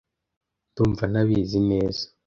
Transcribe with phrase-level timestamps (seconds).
[0.71, 2.03] Ndumva ntabizi neza.